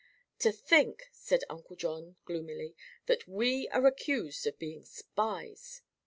[0.39, 5.83] "To think," said Uncle John gloomily, "that we are accused of being spies!"